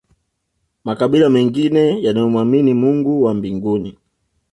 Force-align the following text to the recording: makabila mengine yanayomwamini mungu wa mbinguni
makabila 0.83 1.29
mengine 1.29 2.03
yanayomwamini 2.03 2.73
mungu 2.73 3.23
wa 3.23 3.33
mbinguni 3.33 3.97